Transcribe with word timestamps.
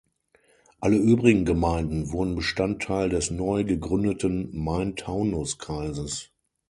Alle 0.79 0.95
übrigen 0.97 1.45
Gemeinden 1.45 2.11
wurden 2.11 2.33
Bestandteil 2.33 3.09
des 3.09 3.29
neu 3.29 3.63
gegründeten 3.63 4.49
Main-Taunus-Kreises. 4.51 6.31